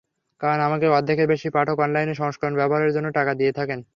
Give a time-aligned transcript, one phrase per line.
[0.41, 3.79] কারণ, আমাদের অর্ধেকের বেশি পাঠক অনলাইন সংস্করণ ব্যবহারের জন্য টাকা দিয়ে থাকেন।